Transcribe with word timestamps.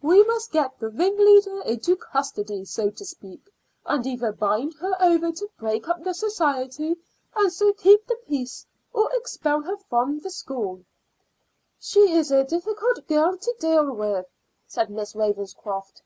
"We 0.00 0.22
must 0.24 0.50
get 0.50 0.78
the 0.78 0.88
ringleader 0.88 1.60
into 1.60 1.94
custody, 1.94 2.64
so 2.64 2.88
to 2.88 3.04
speak, 3.04 3.52
and 3.84 4.06
either 4.06 4.32
bind 4.32 4.72
her 4.80 4.96
over 4.98 5.30
to 5.30 5.50
break 5.58 5.88
up 5.88 6.02
the 6.02 6.14
society, 6.14 6.96
and 7.36 7.52
so 7.52 7.70
keep 7.74 8.06
the 8.06 8.16
peace, 8.26 8.64
or 8.94 9.12
expel 9.12 9.60
her 9.60 9.76
from 9.90 10.20
the 10.20 10.30
school." 10.30 10.84
"She 11.78 12.12
is 12.12 12.30
a 12.32 12.44
difficult 12.44 13.06
girl 13.06 13.36
to 13.36 13.54
deal 13.60 13.92
with," 13.92 14.24
said 14.66 14.88
Miss 14.88 15.14
Ravenscroft. 15.14 16.00